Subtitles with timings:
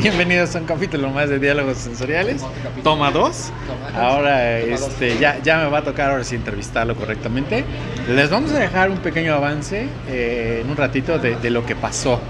[0.00, 2.40] Bienvenidos a un capítulo más de Diálogos Sensoriales.
[2.84, 3.50] Toma dos.
[3.96, 7.64] Ahora este, ya, ya me va a tocar ahora sí entrevistarlo correctamente.
[8.08, 12.20] Les vamos a dejar un pequeño avance eh, en un ratito de, lo que pasó.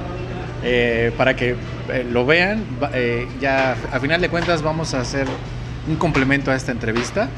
[0.65, 1.57] eh, para que
[1.91, 2.65] eh, lo vean,
[3.39, 5.27] ya a final de cuentas vamos a hacer
[5.87, 7.29] un complemento a esta entrevista.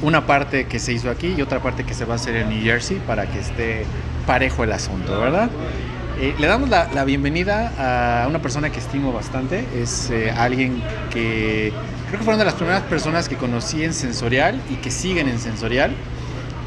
[0.00, 2.48] Una parte que se hizo aquí y otra parte que se va a hacer en
[2.48, 3.84] New Jersey para que esté
[4.26, 5.50] parejo el asunto, ¿verdad?
[6.20, 9.66] Eh, le damos la, la bienvenida a una persona que estimo bastante.
[9.74, 11.72] Es eh, alguien que
[12.08, 15.38] creo que fueron de las primeras personas que conocí en Sensorial y que siguen en
[15.38, 15.94] Sensorial.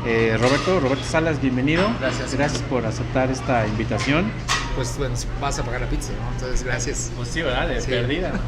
[0.07, 1.87] Eh, Roberto, Roberto Salas, bienvenido.
[1.99, 2.33] Gracias.
[2.33, 4.31] Gracias por aceptar esta invitación.
[4.75, 6.31] Pues bueno, vas a pagar la pizza, ¿no?
[6.33, 7.11] Entonces, gracias.
[7.15, 7.67] Pues sí, ¿verdad?
[7.67, 7.91] De Sí.
[7.91, 8.31] perdida.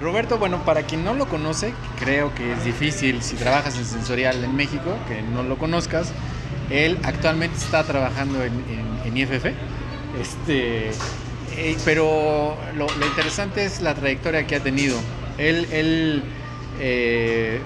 [0.00, 4.42] Roberto, bueno, para quien no lo conoce, creo que es difícil si trabajas en Sensorial
[4.44, 6.12] en México, que no lo conozcas.
[6.72, 9.46] Él actualmente está trabajando en, en- en IFF.
[10.20, 10.90] Este,
[11.56, 14.96] eh, pero lo, lo interesante es la trayectoria que ha tenido.
[15.38, 16.22] Él, él
[16.80, 17.60] eh,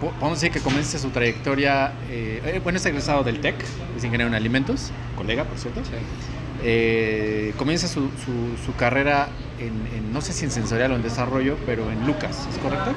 [0.00, 3.54] po- podemos decir que comienza su trayectoria, eh, eh, bueno, es egresado del TEC,
[3.96, 5.80] es ingeniero en alimentos, colega, por cierto.
[7.56, 11.56] Comienza su, su- su carrera en, en, no sé si en sensorial o en desarrollo,
[11.66, 12.92] pero en Lucas, ¿es correcto?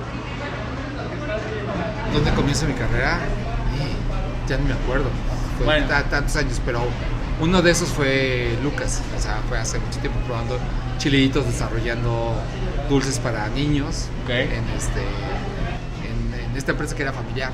[2.14, 3.20] ¿Dónde comienza mi carrera?
[4.48, 5.10] Ya no me acuerdo.
[5.58, 5.88] Fue Bueno.
[5.88, 6.82] ta- tantos años, pero
[7.40, 9.02] uno de esos fue Lucas.
[9.18, 10.58] O sea, fue hace mucho tiempo probando
[10.98, 12.36] chilitos, desarrollando
[12.90, 14.06] dulces para niños.
[14.44, 17.52] En, este, en, en esta empresa que era familiar.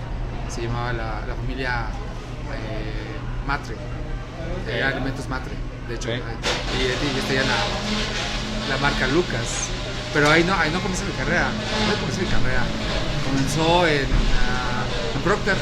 [0.49, 1.87] Se llamaba la, la familia
[2.53, 3.75] eh, Matre.
[4.67, 5.53] Era Alimentos Matre,
[5.87, 6.09] de hecho.
[6.11, 9.67] Y, y, tenía la, la marca Lucas.
[10.13, 11.47] Pero ahí no, ahí no comenzó mi carrera.
[11.87, 12.63] No comenzó mi carrera.
[13.25, 14.83] Comenzó en, ah,
[15.15, 15.55] en Procter.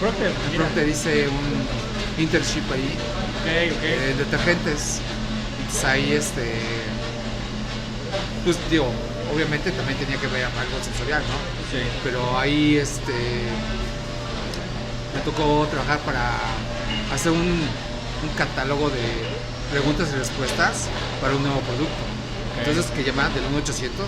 [0.00, 2.96] Procter, En Procter hice un internship ahí
[3.44, 5.00] Ok, eh, detergentes.
[5.58, 6.54] Entonces ahí este.
[8.44, 8.86] Pues digo,
[9.34, 11.36] obviamente también tenía que ver algo sensorial, ¿no?
[11.70, 11.84] Sí.
[12.02, 13.12] Pero ahí este.
[15.14, 16.32] Me tocó trabajar para
[17.12, 19.02] hacer un, un catálogo de
[19.70, 20.88] preguntas y respuestas
[21.20, 22.02] para un nuevo producto.
[22.58, 24.06] Entonces que llamaban del 1800,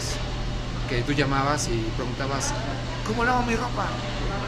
[0.89, 2.53] que tú llamabas y preguntabas,
[3.07, 3.87] ¿cómo lavo mi ropa?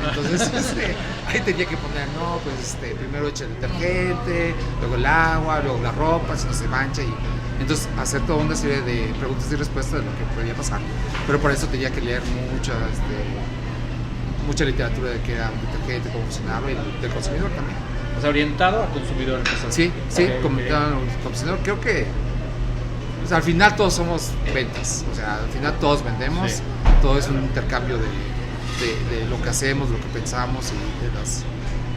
[0.07, 0.95] Entonces este,
[1.27, 5.81] ahí tenía que poner, no, pues este, primero echa el detergente, luego el agua, luego
[5.83, 7.13] la ropa, si no se mancha y
[7.61, 10.81] entonces hacer toda una serie de preguntas y respuestas de lo que podía pasar.
[11.27, 13.17] Pero para eso tenía que leer mucha, este,
[14.47, 17.77] mucha literatura de qué era un detergente, cómo funcionaba y del, consumidor también.
[18.17, 19.41] O sea, orientado al consumidor.
[19.71, 20.59] Sí, sí, Ok, como
[21.71, 21.87] ok.
[26.49, 26.63] Sí.
[27.03, 28.07] todo es un intercambio de,
[28.81, 31.43] de- de lo que hacemos, lo que pensamos y de las,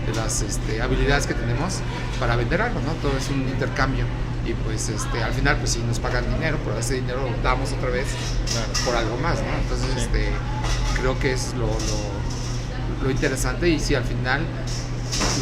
[0.07, 1.79] de las este, habilidades que tenemos
[2.19, 2.93] para vender algo, ¿no?
[3.01, 4.05] Todo es un intercambio
[4.45, 7.71] y pues este, al final pues sí nos pagan dinero, pero ese dinero lo damos
[7.73, 8.07] otra vez
[8.85, 9.53] por algo más, ¿no?
[9.61, 9.99] Entonces Sí.
[10.01, 10.29] este,
[10.99, 14.41] creo que es lo, lo, lo interesante y si al final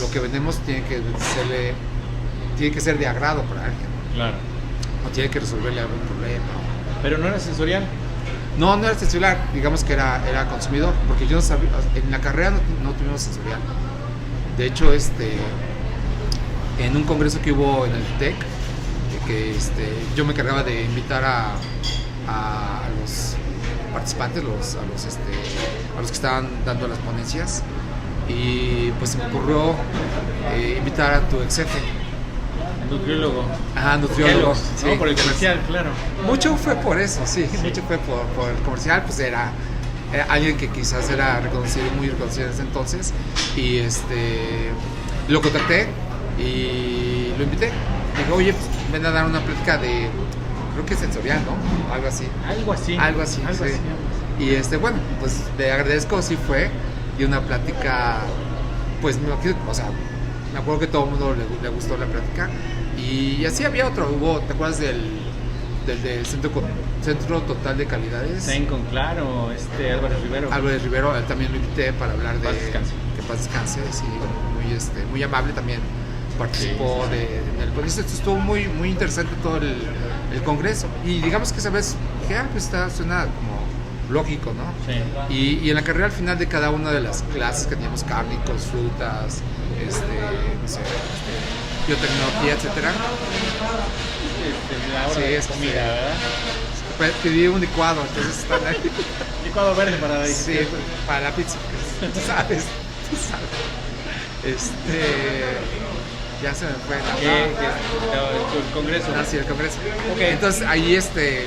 [0.01, 1.73] lo que vendemos tiene que serle-
[2.57, 4.35] tiene que ser de agrado para alguien Claro.
[5.07, 6.43] o tiene que resolverle algún problema.
[7.01, 7.85] Pero no era sensorial.
[8.59, 12.19] No, no era sensorial, digamos que era, era consumidor, porque yo no sabía, en la
[12.19, 12.51] carrera
[12.83, 13.59] no, tuvimos sensorial.
[14.57, 15.37] De hecho, este,
[16.77, 18.35] en un congreso que hubo en el TEC,
[19.25, 21.53] que este, yo me encargaba de invitar a,
[22.27, 23.35] a- los
[23.93, 25.31] participantes, los, a, los, este,
[25.97, 27.63] a los que estaban dando las ponencias,
[28.27, 29.73] y pues se me ocurrió
[30.53, 31.59] eh, invitar a tu ex
[32.89, 33.43] Nutriólogo.
[33.75, 34.49] ajá, nutriólogo.
[34.49, 35.89] No, sí, por el comercial, claro.
[36.25, 39.51] Mucho fue por eso, sí, mucho fue por, por el comercial, pues era,
[40.13, 43.13] era alguien que quizás era reconocido, muy reconocido en ese entonces,
[43.55, 44.69] y este,
[45.27, 45.87] lo contacté
[46.39, 47.71] y lo invité.
[48.17, 50.09] Digo, oye, pues, ven a dar una plática de,
[50.73, 51.93] creo que sensorial, ¿no?
[51.93, 52.25] Algo así.
[52.47, 52.97] Algo así.
[52.97, 53.71] Algo así, Algo sí.
[53.71, 54.43] así.
[54.43, 56.69] Y este, bueno, pues le agradezco, sí fue,
[57.19, 58.17] y una plática,
[59.01, 59.85] pues, me, o sea,
[60.53, 62.49] me acuerdo que todo el mundo le, le gustó la plática,
[63.09, 65.01] y así había otro, hubo, ¿te acuerdas del,
[65.85, 66.51] del, del centro,
[67.01, 68.45] centro Total de Calidades?
[68.45, 70.51] Tencon, claro, este Álvaro Rivero.
[70.53, 72.47] Álvarez Rivero, él también lo invité para hablar de...
[72.47, 72.91] Paz descanse.
[73.15, 74.03] Que paz descanse, sí,
[74.55, 75.79] muy, este, muy amable también,
[76.37, 77.57] participó Sí, sí, sí.
[77.57, 79.75] de, del congreso, estuvo muy, muy interesante todo el,
[80.33, 83.59] el congreso, y digamos que esa vez dije, ah, pues está, suena como
[84.09, 84.63] lógico, ¿no?
[84.91, 84.99] Sí.
[85.33, 88.03] Y, y en la carrera al final de cada una de las clases que teníamos
[88.03, 89.41] cárnicos, frutas,
[89.79, 90.01] este,
[90.61, 91.28] no sé, este,
[91.87, 92.91] biotecnología, etcétera,
[94.45, 95.73] Este, la Sí, es comida.
[95.73, 96.13] ¿verdad?
[96.97, 98.77] pues, pedí un licuado, entonces están ahí.
[99.45, 100.59] Licuado verde para Sí,
[101.07, 101.55] para la pizza,
[101.99, 102.63] tú sabes,
[103.09, 103.49] tú sabes.
[104.45, 105.57] Este,
[106.41, 107.43] ya se me fue la ¿Qué?
[107.45, 109.07] ¿El congreso?
[109.17, 109.75] Ah, sí, el Congreso.
[110.13, 110.21] Ok.
[110.21, 111.45] Entonces ahí este,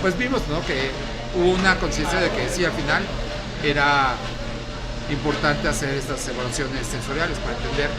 [0.00, 0.64] pues vimos ¿no?
[0.66, 0.90] que
[1.36, 3.02] hubo una conciencia de que sí, al final
[3.62, 4.14] era
[5.10, 7.90] importante hacer estas evaluaciones sensoriales para entender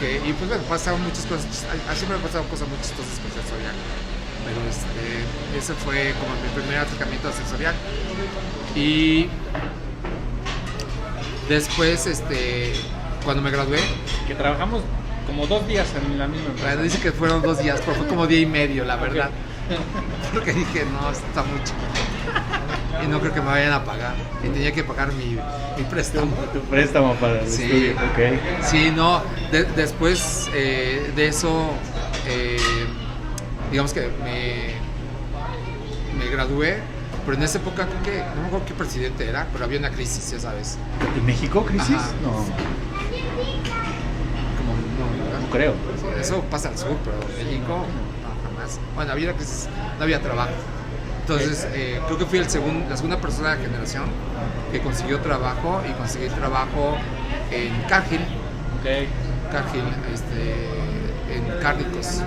[0.00, 1.44] que, y pues bueno, pasaban muchas cosas,
[1.88, 3.74] a- siempre me pasaban cosas muy chistosas con sensorial,
[4.44, 7.74] pero este, ese fue como mi primer acercamiento a sensorial.
[8.74, 9.28] Y
[11.48, 12.72] después, este,
[13.24, 13.78] cuando me gradué,
[14.26, 14.82] Que trabajamos
[15.26, 16.66] como dos días en la misma empresa.
[16.68, 19.30] bueno, dice que fueron dos días, pero fue como día y medio, la verdad.
[20.32, 21.78] Porque dije, no, está muy chico.
[23.04, 24.14] Y no creo que me vayan a pagar.
[24.44, 25.36] Y tenía que pagar mi,
[25.76, 26.32] mi préstamo.
[26.52, 27.62] Tu préstamo para el Sí.
[27.64, 27.92] estudio.
[27.92, 28.64] Ok.
[28.64, 29.22] Sí, no.
[29.52, 31.70] de- después eh, de eso,
[32.26, 32.56] eh,
[33.70, 34.74] digamos que me,
[36.22, 36.78] me gradué.
[37.24, 39.90] Pero en esa época creo que, no me acuerdo qué presidente era, pero había una
[39.90, 40.78] crisis, ya sabes.
[41.16, 41.96] ¿En México, crisis?
[41.96, 42.12] Ajá.
[42.22, 42.30] No,
[44.56, 45.74] Como, no, no creo.
[46.18, 48.80] Eso pasa al sur, pero en México no, jamás.
[48.94, 49.68] Bueno, había una crisis,
[49.98, 50.50] no había trabajo.
[51.30, 54.04] Entonces, eh, creo que fui el segun- la segunda persona de la generación
[54.72, 56.96] que consiguió trabajo y conseguí trabajo
[57.52, 58.20] en Cargill,
[58.80, 59.52] Ok.
[59.52, 62.22] Cargill, este, en cárnicos.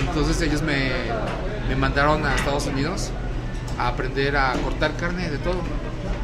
[0.00, 0.90] Entonces ellos me,
[1.68, 3.10] me mandaron a Estados Unidos
[3.78, 5.60] a aprender a cortar carne de todo,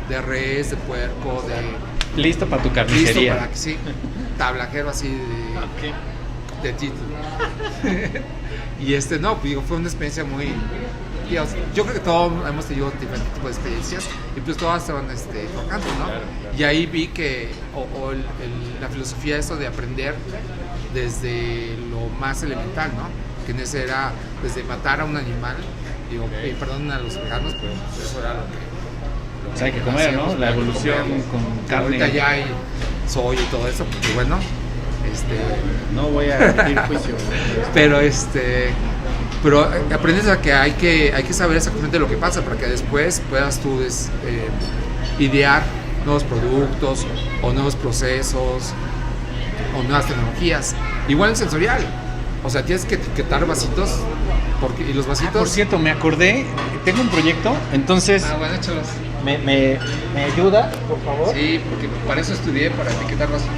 [0.09, 3.37] de res, de puerco, de Listo para tu listo carnicería.
[3.37, 3.77] para que sí,
[4.37, 5.15] tablajero así de,
[5.59, 6.63] Ok.
[6.63, 7.09] de título.
[8.81, 10.53] y este, no, digo, fue una experiencia muy.
[11.31, 14.05] Yo creo que todos hemos tenido diferentes tipos de experiencias
[14.37, 15.63] y pues todas se van este, ¿no?
[15.69, 16.21] Claro, claro.
[16.57, 20.15] Y ahí vi que, o, o el- el- la filosofía eso de aprender
[20.95, 23.09] desde lo más elemental, ¿no?
[23.47, 25.57] Que en ese era desde matar a un animal,
[26.11, 29.49] digo, eh, perdón a los veganos, pero pues eso era lo que.
[29.49, 30.39] lo O sea, hay que comer, hacíamos, ¿no?
[30.39, 31.23] La evolución comer.
[31.25, 31.85] con carne.
[31.87, 32.45] Ahorita ya hay
[33.09, 34.39] soya y todo eso, porque bueno,
[35.13, 35.39] este,
[35.95, 37.15] No voy a emitir juicio.
[37.75, 38.71] pero este
[39.43, 42.57] pero eh, aprendes a que hay que hay que saber exactamente lo que pasa para
[42.57, 44.49] que después puedas tú des- eh,
[45.19, 45.63] idear
[46.05, 47.07] nuevos productos
[47.43, 48.73] o nuevos procesos
[49.77, 50.75] o nuevas tecnologías.
[51.09, 51.85] Igual en sensorial.
[52.45, 53.91] O sea tienes que etiquetar vasitos
[54.61, 56.45] porque y los vasitos Por cierto, me acordé,
[56.85, 58.87] tengo un proyecto, entonces ah bueno échalos.
[59.25, 59.79] me, me,
[60.15, 61.35] me ayuda, por favor.
[61.35, 63.55] sí porque para eso estudié para etiquetar vasitos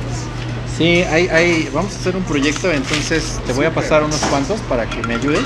[0.81, 4.61] Sí, hay, hay, vamos a hacer un proyecto, entonces te voy a pasar unos cuantos
[4.63, 5.43] para que me ayudes.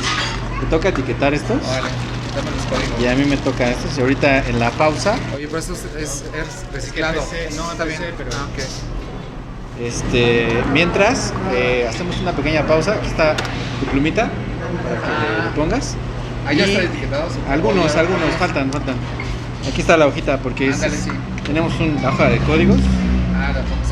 [0.61, 1.89] Te toca etiquetar estos vale
[2.37, 3.99] dame los códigos y a mí me toca estos.
[3.99, 7.83] Y ahorita en la pausa, oye pero esto es, es, es reciclado PC, no, está
[7.85, 8.47] bien PC, pero- ah,
[9.83, 13.35] este, mientras eh, hacemos una pequeña pausa, aquí está
[13.81, 14.31] tu plumita
[14.85, 15.45] para que Ah.
[15.51, 15.97] le pongas.
[16.47, 18.95] ahí ya Y están etiquetados Algunos, algunos, faltan, faltan.
[19.69, 21.11] Aquí está la hojita porque es- Ándale, sí.
[21.45, 22.79] tenemos una hoja de códigos,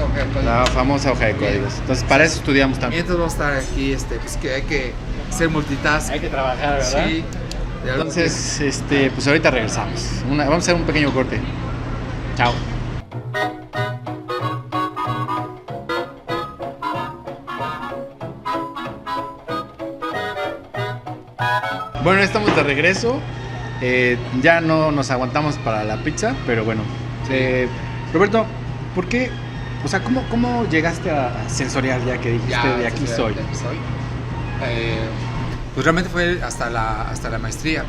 [0.06, 0.50] famosa hoja de código.
[0.50, 1.74] la famosa hoja de códigos.
[1.80, 2.98] Entonces para eso estudiamos también.
[3.04, 4.92] Mientras vamos a estar aquí, este, pues que hay que
[5.30, 6.10] ser multitask.
[6.10, 7.06] Hay que trabajar, ¿verdad?
[7.06, 7.24] Sí.
[7.84, 10.06] Entonces, este, pues ahorita regresamos.
[10.30, 11.40] Una- vamos a hacer un pequeño corte.
[12.36, 12.52] Chao.
[22.04, 23.18] Bueno, estamos de regreso.
[23.80, 26.82] Eh, ya no nos aguantamos para la pizza, pero bueno.
[27.30, 27.68] Eh,
[28.12, 28.44] Roberto,
[28.94, 29.30] ¿por qué?
[29.84, 33.34] O sea, ¿cómo, cómo llegaste a sensorial ya que dijiste ya, de aquí soy?
[33.34, 33.76] de aquí soy.
[34.62, 35.08] Eh,
[35.74, 37.84] pues realmente fue hasta la, hasta la maestría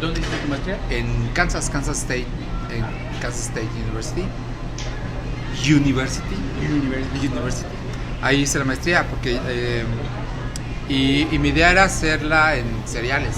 [0.00, 0.78] ¿Dónde hiciste tu maestría?
[0.88, 2.26] en Kansas, Kansas State,
[2.70, 2.84] en
[3.20, 4.24] Kansas State University.
[5.68, 6.36] University.
[7.20, 7.66] University.
[8.22, 9.84] Ahí hice la maestría porque eh,
[10.88, 13.36] y, y mi idea era hacerla en cereales,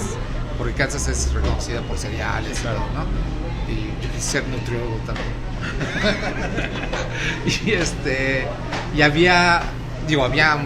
[0.57, 2.77] porque Kansas es reconocida por cereales, claro.
[2.77, 3.71] todo, ¿no?
[3.71, 5.44] Y, y ser nutriólogo también.
[7.65, 8.47] y este
[8.95, 9.61] y había
[10.07, 10.57] digo había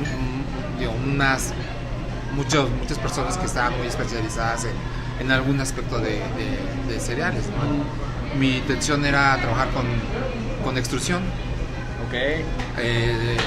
[0.78, 1.54] digo, unas
[2.36, 7.44] muchos, muchas personas que estaban muy especializadas en, en algún aspecto de, de- de cereales.
[7.48, 8.40] ¿no?
[8.40, 9.86] Mi intención era trabajar con,
[10.64, 11.22] con extrusión,
[12.08, 12.14] Ok.
[12.78, 13.38] eh,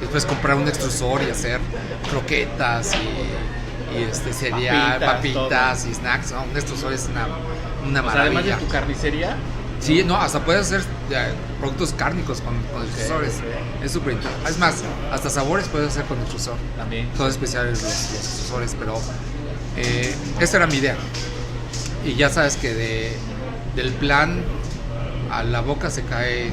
[0.00, 1.60] después comprar un extrusor y hacer
[2.10, 6.32] croquetas y, y, este cereal, Papitas, papitas, y snacks.
[6.32, 6.42] ¿no?
[6.44, 7.26] Un extrusor es una,
[7.86, 8.58] una O sea, además de maravilla.
[8.58, 9.36] tu carnicería,
[9.80, 10.82] Sí, no, hasta puedes hacer
[11.60, 13.34] productos cárnicos con, con extrusores.
[13.82, 14.50] Es súper interesante.
[14.50, 14.74] Es más,
[15.12, 16.56] hasta sabores puedes hacer con extrusor.
[16.76, 17.08] también.
[17.16, 19.00] Son especiales los, los extrusores, pero
[19.76, 20.96] eh, esa era mi idea.
[22.04, 23.16] Y ya sabes que de,
[23.76, 24.42] del plan
[25.30, 26.50] a la boca se cae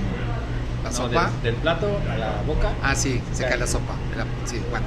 [0.83, 1.31] la No, sopa.
[1.41, 2.73] del, del plato a la boca.
[2.83, 3.49] Ah, sí, se Cae.
[3.51, 3.93] cae la sopa.
[4.15, 4.85] La- sí, bueno.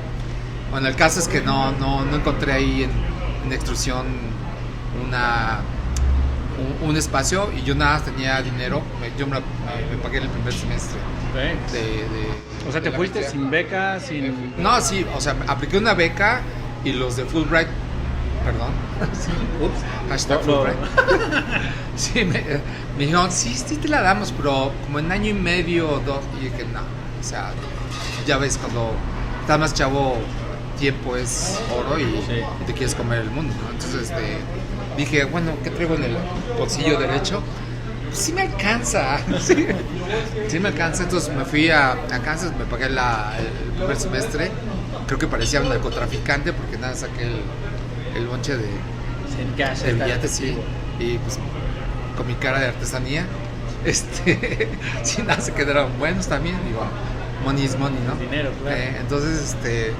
[0.70, 2.90] Bueno, el caso es que no, no, no encontré ahí en,
[3.46, 4.06] en extrusión
[5.06, 5.60] una
[6.82, 10.18] un, un espacio y yo nada más tenía dinero, me- yo me, me- me pagué
[10.18, 10.98] el primer semestre
[11.30, 11.72] Ok.
[11.72, 11.80] de...
[11.80, 13.40] de- O sea, te de fuiste maestría.
[13.40, 14.54] sin beca, sin.
[14.58, 16.40] No, sí, o sea, apliqué una beca
[16.84, 17.68] y los de Fulbright,
[18.44, 18.72] perdón,
[19.62, 20.10] Ups.
[20.10, 20.52] hashtag No, no.
[20.62, 20.78] Fulbright,
[21.96, 22.42] sí, me,
[22.96, 26.20] me dijeron, sí, sí te la damos, pero como en año y medio o dos,
[26.40, 27.52] y dije, no, o sea,
[28.26, 28.92] ya ves, cuando
[29.42, 30.16] estás más chavo,
[30.78, 32.40] tiempo es oro y, Sí.
[32.62, 33.70] y te quieres comer el mundo, ¿no?
[33.72, 34.38] Entonces, este,
[34.98, 36.16] dije, bueno, ¿qué traigo en el
[36.58, 37.42] bolsillo derecho?
[38.06, 39.66] Pues sí me alcanza, sí,
[40.48, 44.50] sí me alcanza, entonces me fui a, a Kansas, me pagué la, el primer semestre,
[45.06, 47.40] creo que parecía un narcotraficante porque nada, saqué el,
[48.16, 48.68] el bonche de,
[49.56, 49.80] cash.
[49.80, 50.56] de billetes, sí,
[50.98, 51.38] y pues
[52.16, 53.24] con mi cara de artesanía,
[53.84, 54.68] este,
[55.02, 56.82] sí, nada, se quedaron buenos también, digo,
[57.44, 58.16] money is money, ¿no?
[58.16, 58.76] Dinero, claro.
[58.76, 59.92] Eh, entonces, este,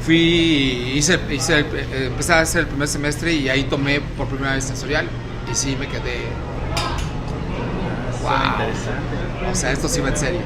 [0.00, 4.54] fui, hice, hice, eh, empecé a hacer el primer semestre y ahí tomé por primera
[4.54, 5.06] vez sensorial
[5.50, 6.26] y sí me quedé,
[8.22, 8.32] wow.
[8.52, 9.50] interesante.
[9.50, 10.40] o sea, esto sí va en serio.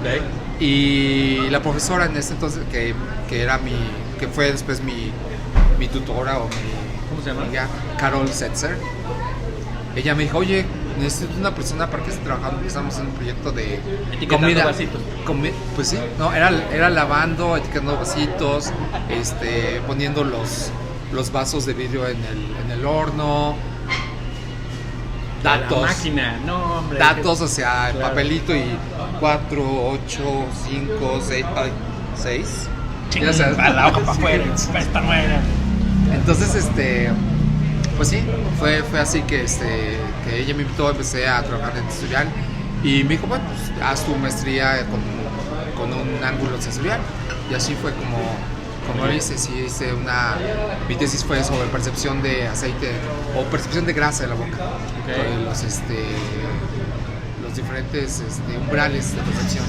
[0.00, 0.60] Ok.
[0.60, 2.94] Y la profesora en ese entonces, que,
[3.28, 3.72] que era mi,
[4.18, 5.10] que fue después mi,
[5.78, 6.54] mi tutora o mi
[7.10, 7.42] ¿Cómo se llama?
[7.42, 7.66] amiga,
[7.98, 8.76] Carol Setzer,
[9.96, 10.64] ella me dijo, oye,
[10.98, 13.80] necesito una persona para que esté trabajando, estamos en un proyecto de
[14.12, 15.00] Etiquetando vasitos.
[15.26, 18.70] comi- pues sí, no, era, era lavando, etiquetando vasitos,
[19.08, 20.70] este, poniendo los,
[21.12, 23.54] los vasos de vidrio en el, en el horno,
[25.42, 26.98] datos La máquina, no, hombre.
[26.98, 28.08] datos, o sea, el Claro.
[28.10, 28.64] papelito y
[29.20, 29.62] 4,
[30.04, 30.22] 8,
[30.68, 31.46] 5, 6,
[32.16, 32.68] 6.
[33.10, 34.44] Chinga, la hoja para afuera.
[34.54, 35.40] Esta no era.
[36.12, 37.10] Entonces, este,
[38.00, 38.22] pues sí,
[38.58, 42.28] fue, fue así que, este, que ella me invitó, empecé a trabajar en sensorial
[42.82, 45.00] y me dijo, bueno, pues haz tu maestría con,
[45.76, 46.98] con un ángulo sensorial.
[47.50, 48.16] Y así fue como,
[48.86, 50.36] como lo hice, sí, hice una,
[50.88, 52.90] mi tesis fue sobre percepción de aceite
[53.36, 54.48] o percepción de grasa de la boca.
[55.04, 55.14] Ok.
[55.14, 56.04] Sobre Los, este,
[57.42, 59.64] los diferentes este, umbrales de percepción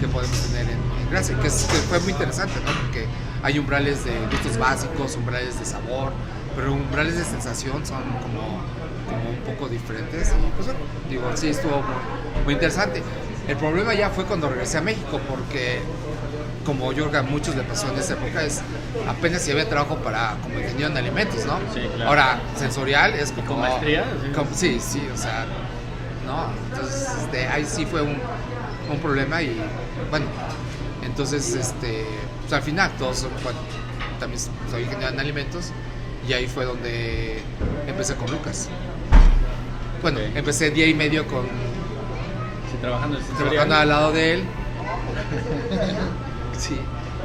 [0.00, 2.72] que podemos tener en, en grasa, que, es- que fue muy interesante, ¿no?
[2.82, 3.06] Porque
[3.42, 6.12] hay umbrales de gustos básicos, umbrales de sabor,
[6.56, 8.60] pero umbrales de sensación son como,
[9.08, 10.28] como un poco diferentes.
[10.30, 13.02] Y pues bueno, digo, sí, estuvo muy, muy interesante.
[13.48, 15.80] El problema ya fue cuando regresé a México, porque
[16.64, 18.62] como yo a muchos le pasó en esa época, es
[19.06, 21.58] apenas si había trabajo para como ingeniero en alimentos, ¿no?
[21.74, 22.08] Sí, claro.
[22.08, 23.46] Ahora, sensorial es como...
[23.48, 24.04] con maestría?
[24.22, 24.30] Sí.
[24.32, 25.44] como- sí, sí, o sea,
[26.26, 28.16] no, entonces este, ahí sí fue un,
[28.90, 29.60] un problema y
[30.08, 30.24] bueno,
[31.02, 32.06] entonces este,
[32.40, 33.58] pues, al final todos, bueno,
[34.18, 35.66] también soy ingeniero en alimentos
[36.26, 37.42] y ahí fue donde
[37.86, 38.68] empecé con Lucas.
[40.02, 41.44] Bueno, empecé día y medio con
[42.70, 44.44] Sí, trabajando trabajando al lado de él.
[46.58, 46.78] sí,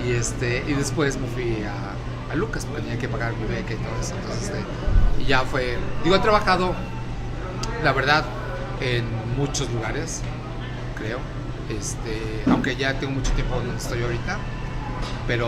[0.05, 3.73] y este y después me fui a, a Lucas porque tenía que pagar mi beca
[3.73, 4.15] y todo eso.
[4.15, 4.59] Entonces, este,
[5.19, 6.73] y ya fue, digo, he trabajado,
[7.83, 8.25] la verdad,
[8.81, 9.05] en
[9.37, 10.21] muchos lugares,
[10.97, 11.19] creo.
[11.69, 14.37] Este, aunque ya tengo mucho tiempo donde estoy ahorita,
[15.27, 15.47] pero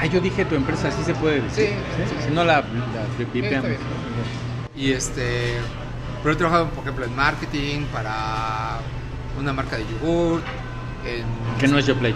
[0.00, 1.68] Ah, yo dije tu empresa, así se puede decir.
[2.08, 2.64] Sí, Si no la, la.
[4.74, 5.56] Y este,
[6.22, 8.78] pero he trabajado, por ejemplo, en marketing para
[9.38, 10.40] una marca de yogur,
[11.04, 12.14] en, Que no es yo play.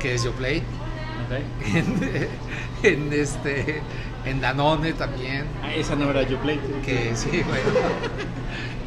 [0.00, 1.64] que es YoPlay, Ok.
[1.74, 2.28] en,
[2.82, 3.80] en este,
[4.26, 6.60] en Danone también, Ah, esa no era yo play.
[6.84, 7.80] que sí, bueno,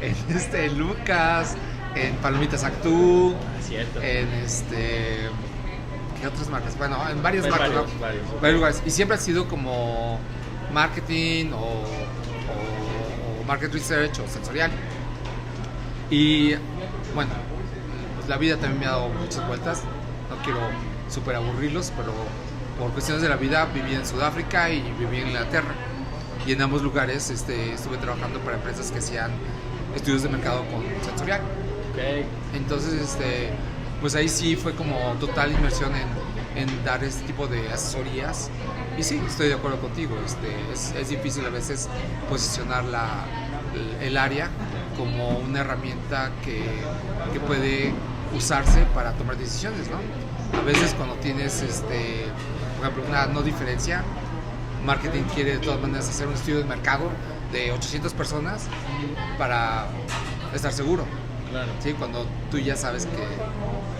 [0.00, 1.56] en este, Lucas,
[1.96, 4.00] en Palomitas Actú, Ah, cierto.
[4.00, 5.28] en este,
[6.20, 6.76] ¿qué otras marcas?
[6.78, 8.00] Bueno, en varias marcas, varios, ¿no?
[8.00, 8.40] varios.
[8.40, 8.82] varios lugares.
[8.86, 10.18] Y siempre ha sido como
[10.72, 14.70] marketing o, o- o market research o sensorial.
[16.10, 16.54] Y
[17.14, 17.30] bueno,
[18.16, 19.82] pues la vida también me ha dado muchas vueltas.
[20.30, 20.60] No quiero
[21.08, 22.12] súper aburrirlos, pero
[22.78, 25.74] por cuestiones de la vida viví en Sudáfrica y viví en Inglaterra.
[26.46, 29.30] Y en ambos lugares este, estuve trabajando para empresas que hacían
[29.94, 31.40] estudios de mercado con sensorial.
[31.92, 32.26] Ok.
[32.54, 33.50] Entonces, este,
[34.00, 38.50] pues ahí sí fue como total inmersión en, dar este tipo de asesorías.
[38.98, 40.16] Y sí, estoy de acuerdo contigo.
[40.24, 41.88] Este, es, es difícil a veces
[42.28, 43.24] posicionar la,
[43.74, 44.50] el, el área
[44.96, 46.64] como una herramienta que,
[47.32, 47.92] que puede
[48.36, 49.98] usarse para tomar decisiones, ¿no?
[50.58, 52.24] A veces cuando tienes, este,
[52.78, 54.02] por ejemplo, una no diferencia,
[54.84, 57.10] marketing quiere de todas maneras hacer un estudio de mercado
[57.52, 58.66] de 800 personas
[59.38, 59.86] para
[60.54, 61.04] estar seguro.
[61.50, 61.72] Claro.
[61.80, 63.26] Sí, cuando tú ya sabes que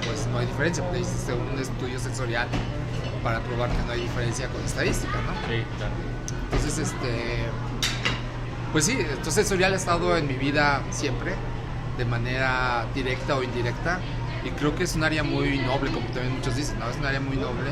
[0.07, 2.49] pues no hay diferencia, porque hiciste un estudio sensorial
[3.23, 5.33] para probar que no hay diferencia con estadística, ¿no?
[5.49, 5.93] Sí, claro.
[6.45, 7.45] Entonces, este,
[8.73, 11.35] pues sí, entonces sensorial ha estado en mi vida siempre,
[11.97, 13.99] de manera directa o indirecta,
[14.45, 16.88] y creo que es un área muy noble, como también muchos dicen, ¿no?
[16.88, 17.71] Es un área muy noble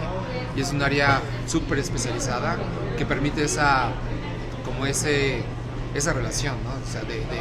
[0.56, 2.56] y es un área súper especializada
[2.98, 3.90] que permite esa,
[4.64, 5.42] como ese,
[5.94, 6.70] esa relación, ¿no?
[6.70, 7.40] O sea, de, de,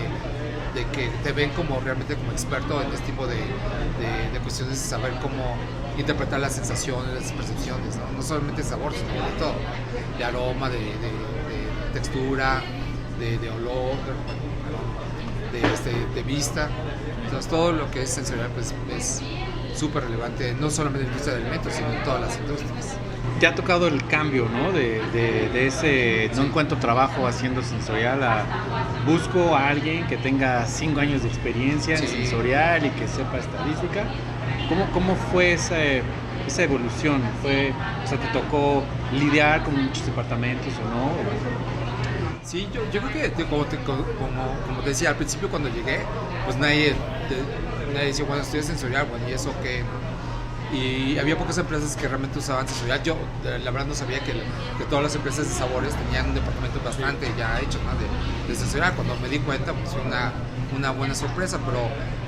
[0.75, 4.89] de que te ven como realmente como experto en este tipo de, de, cuestiones, de
[4.89, 5.55] saber cómo
[5.97, 8.17] interpretar las sensaciones, las percepciones, ¿no?
[8.17, 9.55] No solamente sabor, sino de todo,
[10.17, 10.77] de aroma, de,
[11.93, 12.61] textura,
[13.19, 13.95] de, olor,
[15.51, 16.69] de, este, de vista.
[17.23, 19.21] Entonces todo lo que es sensorial pues, es
[19.73, 22.97] súper relevante, no solamente en la industria de alimentos, sino en todas las industrias.
[23.39, 24.71] Te ha tocado el cambio, ¿no?
[24.71, 28.45] De, de- de ese no encuentro trabajo haciendo sensorial a
[29.05, 32.07] busco a alguien que tenga cinco años de experiencia en Sí.
[32.07, 34.03] sensorial y que sepa estadística.
[34.69, 35.75] ¿Cómo, cómo fue esa,
[36.47, 37.21] esa evolución?
[37.41, 41.11] ¿Fue, o sea, ¿Te tocó lidiar con muchos departamentos o no?
[42.43, 44.03] Sí, yo, yo creo que como, te, como,
[44.65, 45.99] como te decía al principio cuando llegué,
[46.45, 46.93] pues nadie,
[47.27, 49.83] te- nadie decía, bueno, estudias sensorial, bueno, ¿y eso qué?
[50.73, 53.01] Y había pocas empresas que realmente usaban sensorial.
[53.03, 54.33] Yo, de- la verdad, no sabía que,
[54.89, 58.93] todas las empresas de sabores tenían un departamento bastante ya hecho de, de sensorial.
[58.95, 60.33] Cuando me di cuenta, pues fue una,
[60.75, 61.79] una buena sorpresa, pero,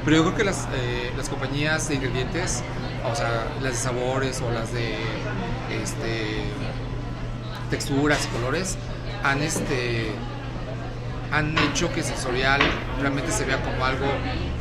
[0.05, 2.63] pero yo creo que las, eh, las compañías de ingredientes,
[3.11, 4.95] o sea, las de sabores o las de
[5.81, 6.43] este,
[7.69, 8.77] texturas y colores,
[9.23, 10.11] han este
[11.31, 12.61] han hecho que sensorial
[13.01, 14.05] realmente se vea como algo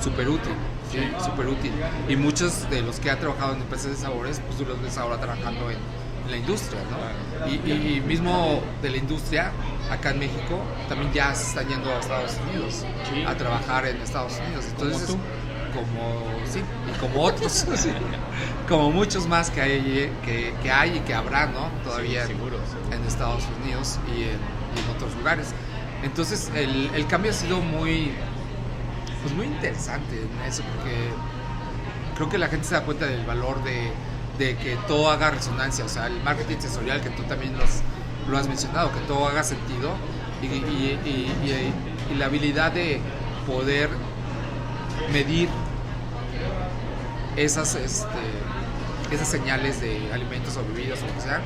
[0.03, 0.53] súper útil,
[0.93, 0.99] ¿sí?
[1.25, 1.73] súper útil.
[2.09, 4.97] Y muchos de los que han trabajado en empresas de sabores, pues tú los ves
[4.99, 5.77] ahora trabajando en,
[6.25, 7.49] en la industria, ¿no?
[7.51, 9.53] Y, y- y mismo de la industria,
[9.91, 13.23] acá en México, también ya se están yendo a Estados Unidos Sí.
[13.27, 14.65] a trabajar en Estados Unidos.
[14.71, 15.17] Entonces, tú.
[15.75, 17.91] como, sí, y como otros, sí,
[18.69, 21.69] como muchos más que hay, que, que hay y que habrá, ¿no?
[21.85, 22.57] Todavía Sí, seguro,
[22.91, 24.29] en Estados Unidos y en,
[24.75, 25.49] y en otros lugares.
[26.03, 28.13] Entonces el, el cambio ha sido muy,
[29.27, 30.95] pues muy interesante en eso, porque
[32.15, 33.91] creo que la gente se da cuenta del valor de,
[34.39, 37.83] de que todo haga resonancia, o sea, el marketing sensorial que tú también lo has,
[38.29, 39.91] lo has mencionado, que todo haga sentido
[40.41, 43.01] y, y- y- y- la habilidad de
[43.49, 43.91] poder
[45.13, 45.49] medir
[47.37, 48.07] esas, este,
[49.11, 51.41] esas señales de alimentos o bebidas o lo que sea,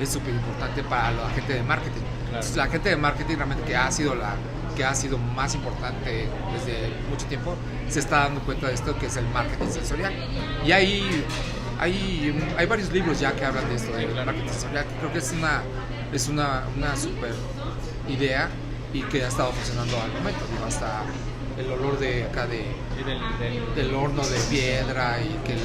[0.00, 2.00] es súper importante para la gente de marketing.
[2.28, 4.34] Entonces, la gente de marketing realmente que ha sido la
[4.76, 7.54] que ha sido más importante desde mucho tiempo,
[7.88, 10.12] se está dando cuenta de esto que es el marketing sensorial.
[10.64, 11.24] Y hay,
[11.78, 15.18] hay, hay varios libros ya que hablan de esto, del marketing sensorial, que creo que
[15.18, 15.62] es una,
[16.12, 17.32] es una, una super
[18.08, 18.48] idea
[18.92, 20.40] y que ha estado funcionando al momento.
[20.66, 21.02] Hasta
[21.58, 22.66] el olor de acá de,
[23.04, 25.60] del, del- del horno de piedra y que, el-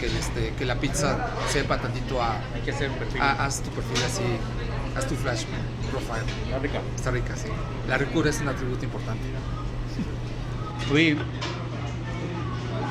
[0.00, 3.20] que, el, este, que la pizza sepa tantito a, hay que hacer un perfil.
[3.20, 4.22] a- haz tu perfil así,
[4.96, 5.44] haz tu flash
[5.90, 6.24] profile.
[6.44, 6.80] Está rica.
[6.94, 7.48] Está rica, sí.
[7.88, 9.22] La ricura es un atributo importante.
[10.92, 11.16] Oye,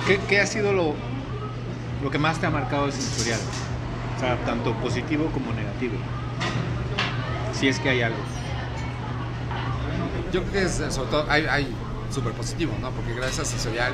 [0.07, 0.95] ¿qué, qué ha sido lo,
[2.03, 3.39] lo que más te ha marcado de sensorial?
[4.15, 5.95] O sea, tanto positivo como negativo.
[7.53, 8.17] Si es que hay algo.
[10.31, 11.67] Yo creo que es, sobre todo hay, hay
[12.11, 12.91] súper positivo, ¿no?
[12.91, 13.93] Porque gracias a Sensorial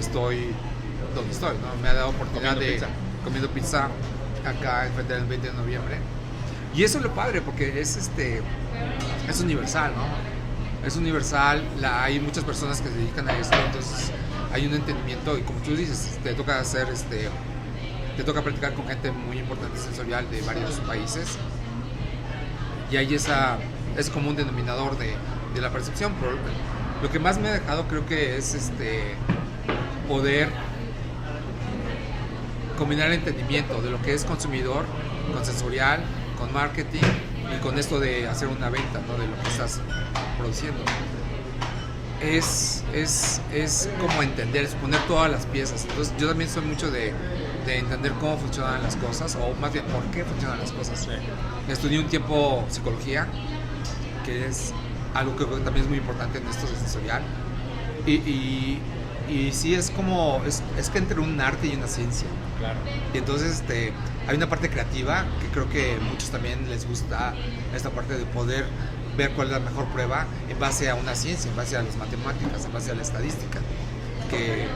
[0.00, 0.50] estoy
[1.14, 1.80] donde estoy, ¿no?
[1.82, 2.86] Me ha dado oportunidad Comiendo de pizza.
[3.24, 3.88] comiendo pizza
[4.44, 5.98] acá enfrente del 20 de noviembre.
[6.76, 8.42] Y eso es lo padre, porque es este
[9.26, 10.86] es universal, ¿no?
[10.86, 14.12] Es universal, hay muchas personas que se dedican a esto, entonces
[14.52, 17.28] hay un entendimiento y como tú dices, te toca hacer este
[18.16, 21.36] te toca practicar con gente muy importante sensorial de varios países
[22.90, 23.58] y hay esa
[23.98, 25.14] es como un denominador de,
[25.54, 26.32] de la percepción pero
[27.02, 29.14] lo que más me ha dejado creo que es este
[30.08, 30.48] poder
[32.78, 34.86] combinar el entendimiento de lo que es consumidor
[35.34, 36.00] con sensorial
[36.38, 37.02] con marketing
[37.54, 39.18] y con esto de hacer una venta ¿no?
[39.18, 39.80] de lo que estás
[40.38, 40.82] produciendo
[42.20, 45.84] es, es, es como entender, es poner todas las piezas.
[45.88, 47.12] Entonces yo también soy mucho de,
[47.66, 51.06] de entender cómo funcionan las cosas, o más bien por qué funcionan las cosas.
[51.68, 53.26] Estudié un tiempo psicología,
[54.24, 54.72] que es
[55.14, 57.22] algo que también es muy importante en esto de sensorial.
[58.06, 58.80] Y, y,
[59.28, 62.28] y sí es como, es, es que entre un arte y una ciencia.
[62.58, 62.78] Claro.
[63.12, 63.92] Y entonces este,
[64.26, 67.34] hay una parte creativa que creo que a muchos también les gusta
[67.74, 68.66] esta parte de poder
[69.16, 71.96] ver cuál es la mejor prueba en base a una ciencia, en base a las
[71.96, 73.60] matemáticas, en base a la estadística.
[74.30, 74.66] Que,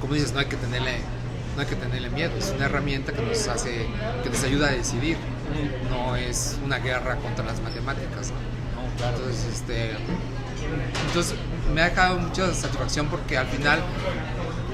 [0.00, 0.98] como dices, no hay que tenerle,
[1.56, 3.86] no hay que tenerle miedo, es una herramienta que nos hace,
[4.22, 5.16] que nos ayuda a decidir.
[5.90, 8.30] No es una guerra contra las matemáticas.
[8.30, 9.08] ¿no?
[9.08, 9.92] Entonces, este,
[11.06, 11.34] entonces
[11.72, 13.80] me ha dejado mucha satisfacción porque al final,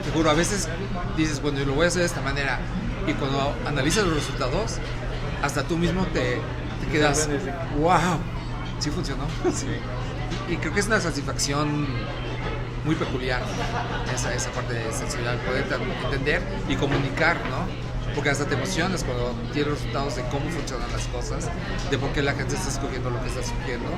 [0.04, 0.68] seguro, a veces
[1.16, 2.60] dices, bueno, yo lo voy a hacer de esta manera
[3.06, 4.76] y cuando analizas los resultados,
[5.42, 6.40] hasta tú mismo te,
[6.80, 7.28] te quedas,
[7.78, 8.18] wow,
[8.78, 9.24] sí funcionó.
[10.48, 11.86] Y, creo que es una satisfacción
[12.84, 13.40] muy peculiar
[14.12, 15.64] esa, esa parte de sensorial, poder
[16.04, 17.90] entender y comunicar, ¿no?
[18.14, 21.48] porque hasta te emocionas cuando tienes resultados de cómo funcionan las cosas,
[21.90, 23.88] de por qué la gente está escogiendo lo que está escogiendo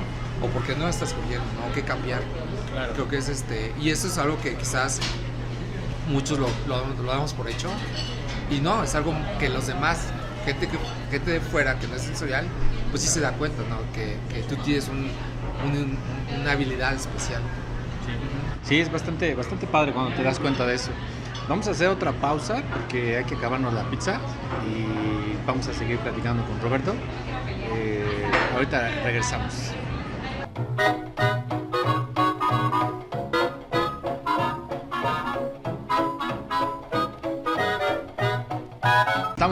[0.41, 1.73] o por qué no está escogiendo, ¿no?
[1.73, 2.21] ¿Qué cambiar?
[2.73, 2.93] Claro.
[2.93, 4.99] Creo que es este, y eso es algo que quizás
[6.09, 7.69] muchos lo, lo, lo damos por hecho,
[8.49, 10.07] y no, es algo que los demás,
[10.45, 10.77] gente, que,
[11.11, 12.45] gente de fuera que no es sensorial,
[12.91, 13.77] pues sí se da cuenta, ¿no?
[13.93, 15.07] Que, que tú tienes un,
[15.65, 15.97] un-
[16.41, 17.41] una habilidad especial.
[18.63, 20.91] Sí, es bastante, bastante padre cuando te das cuenta de eso.
[21.47, 24.19] Vamos a hacer otra pausa porque hay que acabarnos la pizza
[24.65, 26.93] y vamos a seguir platicando con Roberto.
[27.75, 28.03] Eh,
[28.53, 29.53] ahorita regresamos.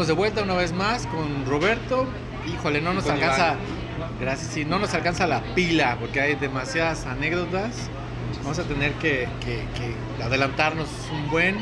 [0.02, 2.08] Estamos de vuelta una vez más con Roberto.
[2.52, 3.54] Híjole, no nos alcanza.
[4.20, 7.88] Gracias, sí, no nos alcanza la pila porque hay demasiadas anécdotas.
[8.42, 11.58] Vamos a tener que, que- que adelantarnos un buen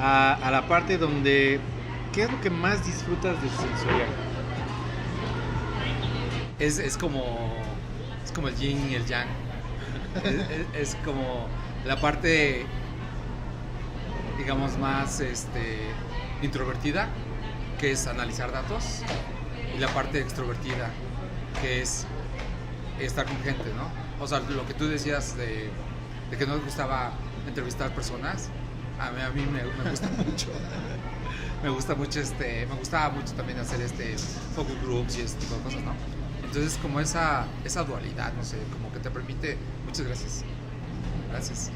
[0.00, 1.58] a, a la parte donde.
[2.12, 4.08] ¿Qué es lo que más disfrutas de sensorial?
[6.60, 7.56] Es, es como
[8.24, 9.26] es como el yin y el yang.
[10.22, 11.48] es, es- es como
[11.84, 12.66] la parte,
[14.38, 15.78] digamos, más este,
[16.40, 17.08] introvertida,
[17.78, 19.02] que es analizar datos,
[19.74, 20.90] y la parte extrovertida,
[21.60, 22.06] que es
[23.00, 23.88] estar con gente, ¿no?
[24.22, 25.70] O sea, lo que tú decías de,
[26.30, 27.12] de que no te gustaba
[27.46, 28.48] entrevistar personas,
[28.98, 30.48] a mí, a mí me, me gusta mucho.
[31.62, 34.16] me gusta mucho este, me gustaba mucho también hacer este
[34.54, 35.92] focus groups y este tipo de cosas, ¿no?
[36.42, 40.44] Entonces como esa, esa dualidad, no sé, como que te permite, muchas gracias,
[41.30, 41.70] gracias,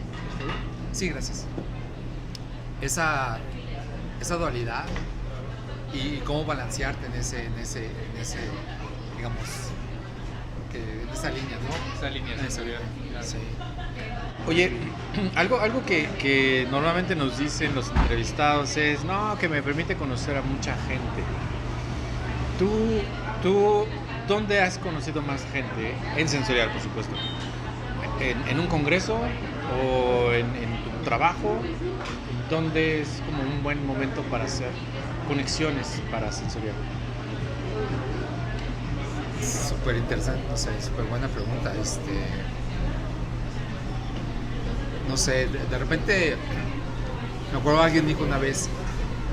[0.93, 1.47] sí, gracias,
[2.81, 3.39] esa,
[4.21, 4.87] esa dualidad
[5.93, 8.39] y, cómo balancearte en ese, en ese, en ese,
[9.17, 9.43] digamos,
[10.71, 11.99] que, en esa línea, ¿no?
[11.99, 13.25] Esa línea claro.
[13.25, 13.39] Sí.
[14.47, 14.73] Oye,
[15.37, 20.37] algo, algo que, que normalmente nos dicen los entrevistados es, no, que me permite conocer
[20.37, 21.23] a mucha gente.
[22.59, 23.01] ¿Tú,
[23.43, 23.87] tú
[24.29, 25.95] dónde has conocido más gente?
[26.17, 27.15] En sensorial, por supuesto.
[28.21, 29.19] ¿En, en un congreso
[29.81, 31.61] o en, en tu trabajo?
[32.51, 34.71] ¿Dónde es como un buen momento para hacer
[35.27, 36.75] conexiones para sensorial?
[39.41, 41.75] Súper interesante, no sé, súper buena pregunta.
[41.81, 42.45] Este,
[45.09, 46.37] no sé, de, de repente,
[47.53, 48.69] me acuerdo alguien dijo una vez,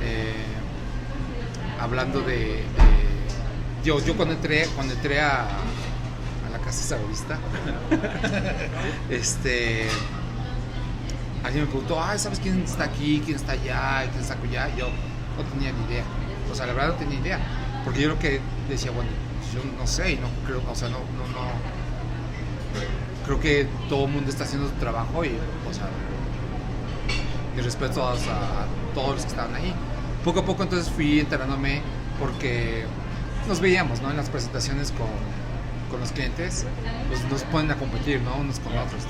[0.02, 0.34] eh,
[1.80, 2.64] hablando de, de-
[3.84, 7.38] yo, yo cuando entré, cuando entré a, a la casa saborista,
[9.10, 9.88] este,
[11.44, 14.76] alguien me preguntó, ay, ¿sabes quién está aquí, quién está allá, quién está allá?
[14.76, 14.90] Yo
[15.44, 16.04] no tenía ni idea,
[16.52, 17.40] o sea, la verdad no tenía idea,
[17.84, 19.10] porque yo creo que decía, bueno,
[19.54, 21.50] yo no sé, y no creo, o sea, no, no, no,
[23.26, 25.38] creo que todo el mundo está haciendo su trabajo y,
[25.70, 25.88] o sea,
[27.56, 28.16] y respeto a,
[28.94, 29.74] todos los que estaban ahí.
[30.24, 31.82] Poco a poco entonces fui enterándome
[32.20, 32.86] porque
[33.48, 34.10] nos veíamos, ¿no?
[34.10, 35.08] En las presentaciones con,
[35.92, 36.66] con los clientes,
[37.08, 38.36] pues nos ponen a competir, ¿no?
[38.36, 39.04] Unos con otros.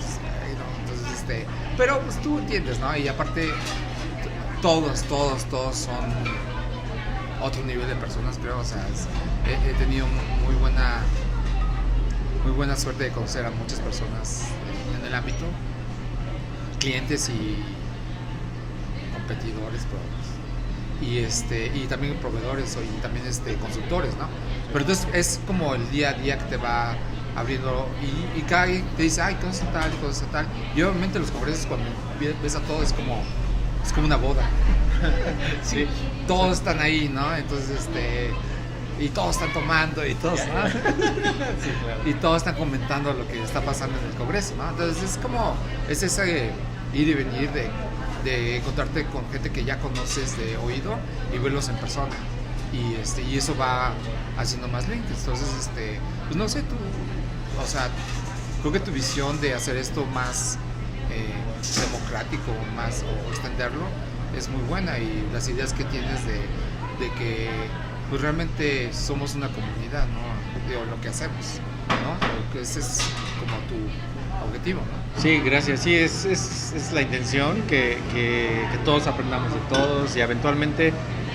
[0.81, 1.45] Entonces, este,
[1.77, 2.95] pero pues tú entiendes, ¿no?
[2.95, 3.49] Y aparte,
[4.61, 5.95] todos, todos, todos son
[7.41, 8.59] otro nivel de personas, creo.
[8.59, 8.85] O sea,
[9.47, 10.05] he, tenido
[10.45, 11.01] muy buena,
[12.43, 14.47] muy buena suerte de conocer a muchas personas
[14.99, 15.45] en, el ámbito,
[16.79, 17.57] clientes y
[19.13, 24.27] competidores, pues, y este y también proveedores y también este consultores, ¿no?
[24.73, 26.97] Pero entonces es como el día a día que te va
[27.35, 30.47] abriendo y, y cada te dice, ay, conoces a tal, conoces a tal.
[30.75, 33.23] Y obviamente los congresos cuando ves a todos es como
[33.85, 34.43] es como una boda.
[35.63, 35.87] Sí.
[36.27, 37.33] Todos están ahí, ¿no?
[37.33, 38.31] Entonces este
[38.99, 40.67] y todos están tomando y todos, ¿no?
[40.69, 42.01] Sí, claro.
[42.05, 44.69] y todos están comentando lo que está pasando en el Congreso, ¿no?
[44.69, 45.55] Entonces es como,
[45.87, 46.51] es ese
[46.93, 47.69] ir y venir de,
[48.23, 50.97] de encontrarte con gente que ya conoces de oído
[51.33, 52.15] y verlos en persona.
[52.73, 53.93] Y, este, y eso va
[54.37, 55.09] haciendo más links.
[55.19, 56.75] Entonces, este, pues no sé, tú,
[57.61, 57.89] o sea,
[58.61, 60.57] creo que tu visión de hacer esto más
[61.11, 61.33] eh,
[61.79, 63.85] democrático, más, o extenderlo,
[64.37, 66.39] es muy buena y las ideas que tienes de,
[66.99, 67.67] de que
[68.09, 70.39] pues realmente somos una comunidad, ¿no?
[70.89, 71.59] Lo que hacemos,
[72.01, 72.13] ¿no?
[72.53, 73.75] Que ese es como tu
[74.47, 75.21] objetivo, ¿no?
[75.21, 75.81] Sí, gracias.
[75.81, 80.93] Sí, es, es, es la intención que, que- que todos aprendamos de todos y eventualmente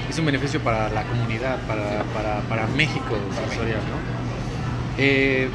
[0.09, 3.99] es un beneficio para la comunidad, para, para, para México sensorial, ¿no?
[4.99, 5.49] Eh,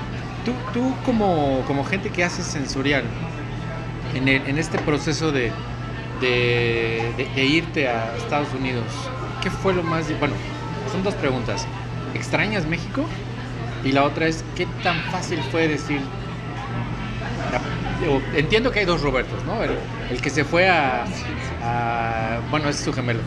[0.45, 3.03] tú, tú como, como gente que hace sensorial,
[4.13, 5.51] en, este proceso de,
[7.35, 8.83] irte a Estados Unidos,
[9.41, 10.07] ¿qué fue lo más...
[10.19, 10.35] Bueno,
[10.91, 11.67] son dos preguntas.
[12.13, 13.05] ¿Extrañas México?
[13.83, 16.01] Y la otra es, ¿qué tan fácil fue decir,
[17.51, 19.63] "Ya, o- entiendo que hay dos Robertos, ¿no?
[19.63, 21.05] El, que se fue a,
[21.61, 23.21] a- bueno, es su gemelo,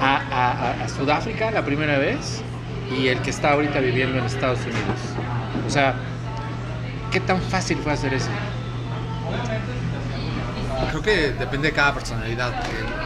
[0.00, 2.44] a- a- a Sudáfrica la primera vez
[2.86, 5.18] y el que está ahorita viviendo en Estados Unidos.
[5.66, 5.94] O sea,
[7.10, 8.30] ¿qué tan fácil fue hacer eso?
[11.00, 12.52] Creo que depende de cada personalidad.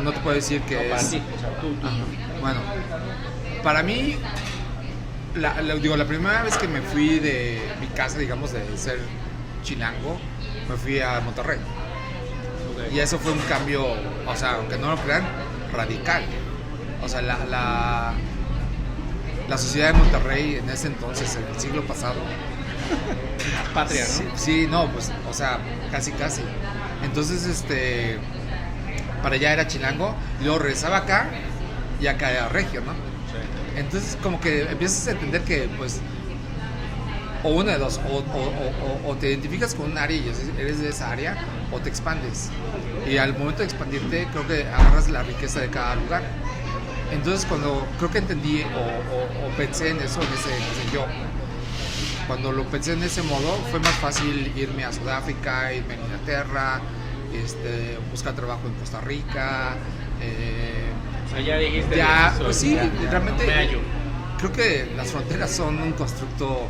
[0.03, 1.11] No te puedo decir que Para es...
[1.11, 1.75] ti, o sea, tú.
[2.41, 2.61] Bueno,
[3.63, 4.17] para mí,
[5.35, 8.99] la, la- digo, la primera vez que me fui de mi casa, digamos, de ser
[9.63, 10.19] chilango,
[10.69, 11.59] me fui a Monterrey.
[12.93, 13.85] Y eso fue un cambio,
[14.27, 15.25] o sea, aunque no lo crean,
[15.73, 16.25] radical.
[17.03, 18.13] O sea, la, la,
[19.49, 22.15] la sociedad de Monterrey en ese entonces, en el siglo pasado,
[23.75, 24.09] Patria, ¿no?
[24.09, 25.59] Sí, sí, no, pues, o sea,
[25.91, 26.43] casi, casi.
[27.13, 28.17] Entonces, este,
[29.23, 31.27] para allá era chilango, y luego regresaba acá,
[32.01, 32.93] y acá era regio, ¿no?
[32.93, 33.77] Sí.
[33.79, 36.01] Entonces, como que empiezas a entender que, pues,
[37.43, 40.81] o una de dos, o, o- o- o- te identificas con un área y eres
[40.81, 41.37] de esa área,
[41.71, 42.49] o te expandes.
[43.07, 46.23] Y al momento de expandirte, creo que agarras la riqueza de cada lugar.
[47.13, 51.05] Entonces, cuando creo que entendí o pensé en eso, en ese, en ese yo,
[52.27, 56.81] cuando lo pensé en ese modo, fue más fácil irme a Sudáfrica, irme a Inglaterra,
[57.35, 59.75] este, buscar trabajo en Costa Rica.
[60.21, 60.91] eh,
[61.27, 61.97] O sea, ya dijiste.
[61.97, 63.45] Ya, pues sí, ya, realmente-
[64.39, 66.67] creo que las fronteras son un constructo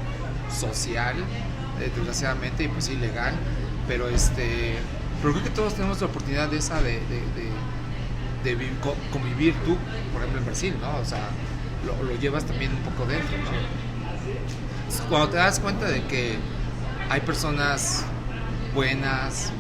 [0.55, 1.17] social,
[1.81, 3.35] eh, desgraciadamente, y pues sí, legal,
[3.89, 4.75] pero este,
[5.21, 7.53] pero creo que todos tenemos la oportunidad de esa de, de, de-
[8.45, 9.77] de vi- co- convivir tú,
[10.13, 10.97] por ejemplo, en Brasil, ¿no?
[10.99, 11.29] O sea,
[11.87, 13.29] lo, lo llevas también un poco dentro,
[15.09, 16.37] Cuando te das cuenta de que
[17.09, 18.05] hay personas
[18.75, 19.53] buenas,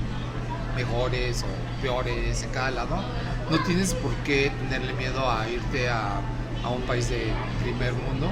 [0.76, 3.02] mejores o peores en cada lado,
[3.50, 6.20] no tienes por qué tenerle miedo a irte a,
[6.64, 7.32] a un país de
[7.62, 8.30] primer mundo,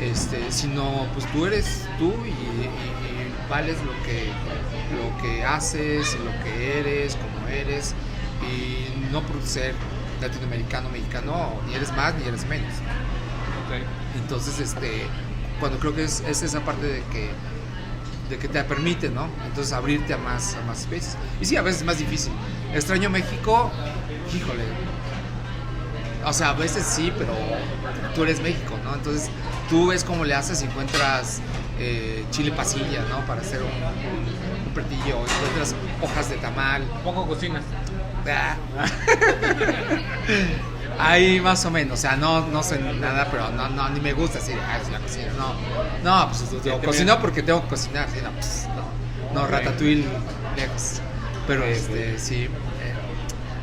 [0.00, 4.26] este, sino pues tú eres tú y, y- y vales lo que,
[4.96, 7.94] lo que haces, lo que eres, como eres,
[8.42, 9.74] y no por ser
[10.20, 12.72] latinoamericano, mexicano, ni eres más ni eres menos.
[13.66, 13.84] Ok.
[14.22, 15.02] Entonces, este,
[15.58, 17.30] cuando creo que es, es esa parte de que,
[18.30, 19.28] de que te permite, ¿no?
[19.44, 21.16] Entonces abrirte a más, a más especies.
[21.40, 22.32] Y sí, a veces es más difícil.
[22.72, 23.70] Extraño México,
[24.34, 24.62] híjole.
[26.24, 27.32] O sea, a veces sí, pero
[28.14, 28.94] tú eres México, ¿no?
[28.94, 29.28] Entonces
[29.68, 31.40] tú ves cómo le haces y encuentras
[31.78, 33.26] eh, chile pasilla, ¿no?
[33.26, 36.84] Para hacer un, un, un platillo, encuentras hojas de tamal.
[37.02, 37.64] Poco cocinas.
[38.28, 38.56] Ah.
[40.98, 44.12] Ahí más o menos, o sea, no, no sé nada, pero no, no, ni me
[44.12, 45.54] gusta así, ah, es la cocina, no.
[46.04, 48.66] No, pues digo, te cocino porque tengo que cocinar, sí, no, pues,
[49.34, 50.04] no, no, ratatouille
[50.56, 51.00] lejos.
[51.46, 52.44] Pero este, sí.
[52.44, 52.50] eh,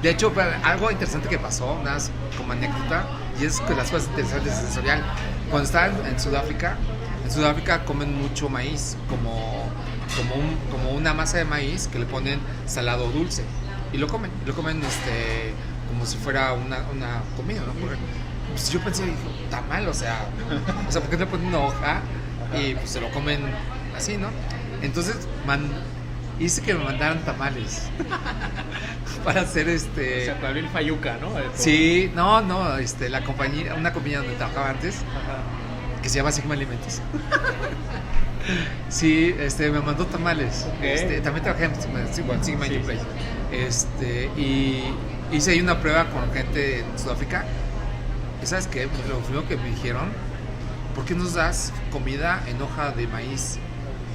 [0.01, 3.05] De hecho, algo interesante que pasó, nada más como anécdota,
[3.39, 5.03] y es que las cosas interesantes de sensorial.
[5.49, 6.77] Cuando estaba en, en Sudáfrica,
[7.23, 9.69] en Sudáfrica comen mucho maíz, como,
[10.17, 13.43] como, un, como una masa de maíz que le ponen salado o dulce.
[13.93, 15.53] Y lo comen, lo comen este,
[15.97, 17.73] como si fuera una, una comida, ¿no?
[17.73, 17.95] Porque,
[18.51, 20.27] pues, yo pensé, dijo, está mal, o sea,
[20.87, 22.01] o sea, ¿por qué le ponen una hoja
[22.55, 23.39] y pues, se lo comen
[23.95, 24.27] así, ¿no?
[24.83, 25.67] Entonces, man,
[26.39, 27.89] hice que me mandaran tamales
[29.23, 30.25] para hacer O este...
[30.25, 31.29] sea, para abrir Fayuca, ¿no?
[31.55, 36.01] Sí, no, no, este, la compañía, una compañía donde trabajaba antes, Ajá.
[36.03, 37.01] que se llama Sigma Alimentos.
[38.87, 40.67] sí, este, me mandó tamales.
[40.77, 40.83] Ok.
[40.83, 42.97] Este, también trabajé en Sigma, bueno, Sigma Sí, sí,
[43.51, 44.83] Este, y
[45.31, 47.45] hice ahí una prueba con gente en Sudáfrica.
[48.41, 48.87] ¿Y sabes qué?
[48.87, 50.09] Pues lo primero que me dijeron,
[50.95, 53.57] ¿por qué nos das comida en hoja de maíz?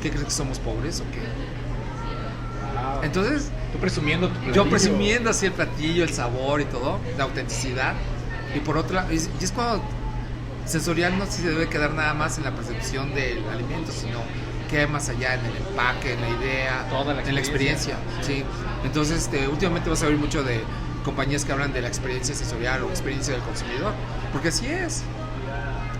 [0.02, 1.20] ¿Qué crees que somos pobres o qué?
[2.74, 3.02] Wow.
[3.04, 4.70] Entonces, Tú presumiendo tu yo platillo.
[4.70, 7.94] presumiendo así el platillo, el sabor y todo, la autenticidad.
[8.54, 9.82] Y por otro lado, y es cuando
[10.66, 14.18] sensorial no se debe quedar nada más en la percepción del alimento, sino
[14.70, 17.94] que hay más allá en el empaque, en la idea, Toda la en la experiencia.
[17.94, 17.96] experiencia.
[18.22, 18.44] Sí.
[18.84, 20.62] Entonces, este, últimamente vas a oír mucho de
[21.04, 23.92] compañías que hablan de la experiencia sensorial o experiencia del consumidor,
[24.32, 25.02] porque así es.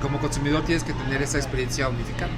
[0.01, 2.31] Como consumidor tienes que tener esa experiencia unificada.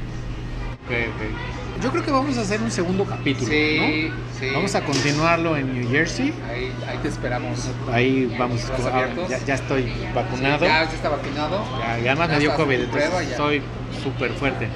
[0.86, 1.82] Ok, ok.
[1.82, 4.10] Yo creo que vamos a hacer un segundo capítulo, sí.
[4.48, 4.52] ¿no?
[4.54, 6.32] Vamos a continuarlo en New Jersey.
[6.48, 7.68] Ahí, ahí te esperamos.
[7.92, 8.66] Ahí vamos.
[8.68, 9.28] ¿Brazos ahora, abiertos?
[9.30, 10.64] ya, ya estoy vacunado.
[10.66, 11.64] ya está vacunado.
[11.80, 13.36] Ya, y además Ya me dio COVID, entonces prueba, ya.
[13.36, 13.62] soy
[14.02, 14.68] súper fuerte.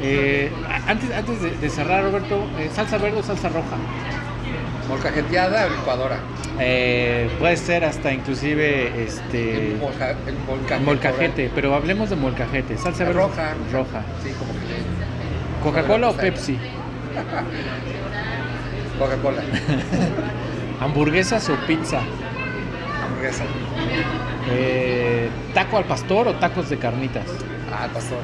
[0.00, 3.76] Eh, a- antes antes de, de cerrar, Roberto, eh, ¿salsa verde o salsa roja?
[4.88, 6.18] Molcajeteada o licuadora.
[6.60, 10.84] Eh, puede ser hasta inclusive este El, molca- el molcajete.
[10.84, 12.76] molcajete, pero hablemos de molcajete.
[12.78, 13.20] ¿Salsa verde?
[13.20, 13.54] Roja.
[13.72, 14.02] Roja.
[14.22, 16.56] Sí, como que le- ¿Coca-Cola o Pepsi?
[18.98, 19.42] Coca-Cola.
[20.80, 22.00] ¿Hamburguesas o pizza?
[23.04, 23.44] Hamburguesa.
[24.50, 27.24] Eh, ¿Taco al pastor o tacos de carnitas?
[27.72, 28.18] Ah, pastor.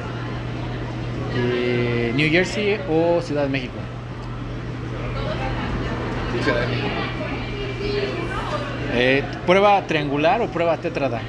[1.35, 3.73] Eh, ¿New Jersey o Ciudad de México?
[6.43, 6.87] Ciudad de México.
[8.93, 11.21] Eh, ¿Prueba triangular o prueba tétrada?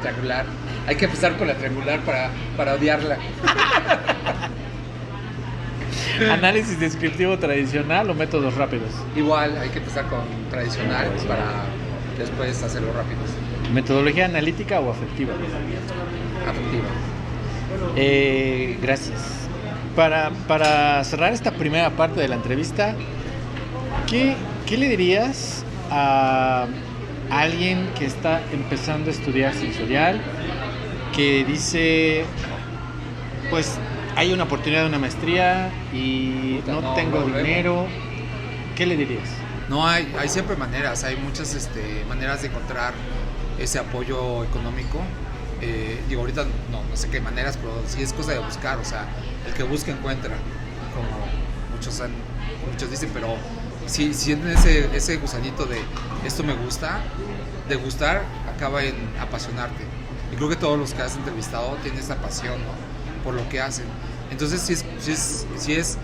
[0.00, 0.46] Triangular.
[0.86, 3.18] Hay que empezar con la triangular para, para odiarla.
[6.30, 8.90] ¿Análisis descriptivo tradicional o métodos rápidos?
[9.16, 11.64] Igual, hay que empezar con tradicional para
[12.18, 13.18] después hacerlo rápido.
[13.72, 15.32] ¿Metodología analítica o afectiva?
[16.46, 16.88] Afectiva.
[17.96, 19.48] Eh, gracias.
[19.96, 22.94] Para, para cerrar esta primera parte de la entrevista,
[24.06, 26.66] ¿qué, qué le dirías a
[27.30, 30.20] alguien que está empezando a estudiar sensorial,
[31.14, 32.24] que dice,
[33.50, 33.78] pues
[34.16, 37.86] hay una oportunidad de una maestría y Puta, no, no, tengo dinero?
[38.76, 39.28] ¿Qué le dirías?
[39.68, 42.92] No, hay, hay siempre maneras, hay muchas este, maneras de encontrar
[43.58, 44.98] ese apoyo económico.
[45.60, 48.84] Eh, digo, ahorita no, no sé qué maneras, pero sí es cosa de buscar, o
[48.84, 49.04] sea,
[49.46, 50.30] el que busca encuentra,
[50.94, 51.08] como
[51.76, 52.14] muchos, han-
[52.72, 53.28] muchos dicen, pero
[53.90, 55.80] si sienten ese, ese gusanito de
[56.24, 57.00] esto me gusta,
[57.68, 58.22] de gustar
[58.54, 59.82] acaba en apasionarte.
[60.32, 63.24] Y creo que todos los que has entrevistado tienen esa pasión ¿no?
[63.24, 63.86] por lo que hacen.
[64.30, 65.98] Entonces, si es, si es, si es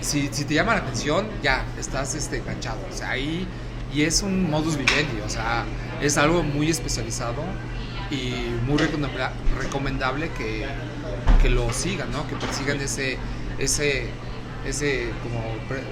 [0.00, 2.78] si, si te llama la atención, ya estás este, enganchado.
[2.92, 3.46] O sea, ahí,
[3.92, 5.64] y es un modus vivendi, o sea,
[6.00, 7.42] es algo muy especializado
[8.10, 8.32] y
[8.66, 10.66] muy recomenda- recomendable que,
[11.42, 12.26] que lo sigan, ¿no?
[12.28, 13.18] Que persigan ese,
[13.58, 14.08] ese,
[14.66, 15.42] ese, como,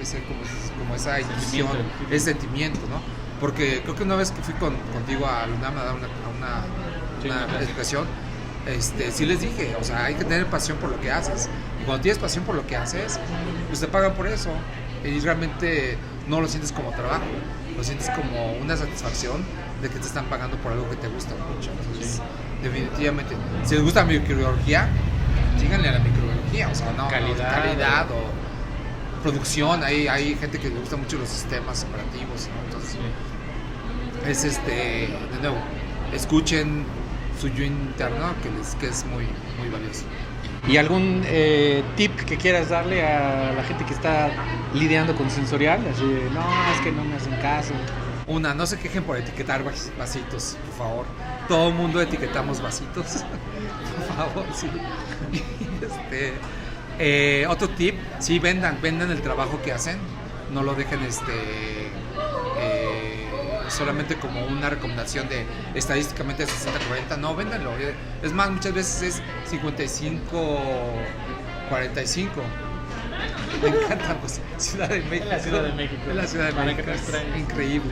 [0.01, 0.39] ese, como,
[0.79, 2.05] como esa intuición, Sentimiento.
[2.15, 3.01] ese sentimiento, ¿no?
[3.39, 6.37] Porque creo que una vez que fui con- contigo a Lunam a dar una, a
[6.37, 6.65] una,
[7.21, 8.05] Sí, una educación,
[8.67, 11.49] este, sí les dije, o sea, hay que tener pasión por lo que haces.
[11.81, 13.19] Y cuando tienes pasión por lo que haces,
[13.67, 14.49] pues te pagan por eso.
[15.03, 17.23] Y realmente no lo sientes como trabajo,
[17.77, 19.43] lo sientes como una satisfacción
[19.81, 21.71] de que te están pagando por algo que te gusta mucho.
[21.71, 22.21] Entonces,
[22.63, 24.87] definitivamente, si les gusta la microbiología,
[25.59, 28.34] síganle a la microbiología, o sea, no, Calidad, no, calidad o
[29.25, 32.63] producción, hay, hay gente que le gusta mucho los sistemas operativos, ¿no?
[32.65, 32.97] Entonces,
[34.27, 34.71] es este,
[35.33, 35.57] de nuevo,
[36.13, 36.83] escuchen
[37.41, 39.25] su yo interno, que, les, que es muy,
[39.59, 40.03] muy valioso.
[40.67, 44.29] ¿Y algún eh, tip que quieras darle a la gente que está
[44.75, 45.79] lidiando con sensorial?
[45.91, 47.73] Así de, no, es que no me hacen caso.
[48.27, 51.05] Una, no se quejen por etiquetar vas- vasitos, por favor.
[51.47, 53.05] Todo el mundo etiquetamos vasitos.
[54.07, 54.67] por favor, sí.
[55.81, 56.33] Este,
[56.99, 59.97] eh, otro tip, sí, vendan, vendan el trabajo que hacen.
[60.53, 61.33] No lo dejen este,
[62.59, 63.27] eh,
[63.67, 67.17] solamente como una recomendación de estadísticamente 60-40.
[67.17, 67.71] No, véndanlo.
[68.21, 72.29] Es más, muchas veces es 55-45.
[73.61, 75.23] Me encanta, pues, Ciudad de México.
[75.23, 76.01] En la Ciudad de México.
[76.09, 76.91] En la Ciudad de México.
[76.91, 77.89] es increíble.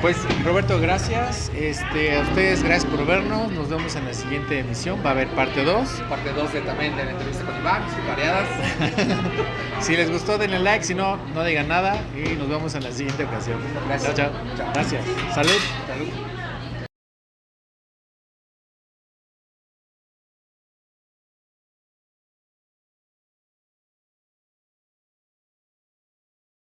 [0.00, 1.50] Pues Roberto, gracias.
[1.54, 3.50] Este, a ustedes, gracias por vernos.
[3.52, 5.00] Nos vemos en la siguiente emisión.
[5.04, 5.88] Va a haber parte 2.
[6.08, 8.48] Parte 2 de, también de la entrevista variadas.
[9.80, 10.82] Si les gustó, denle like.
[10.84, 12.00] Si no, no digan nada.
[12.16, 13.58] Y nos vemos en la siguiente ocasión.
[13.86, 14.14] Gracias.
[14.14, 14.56] Chao, chao.
[14.56, 14.72] Chao.
[14.72, 15.04] Gracias.
[15.34, 15.60] Salud.
[15.86, 16.33] Salud.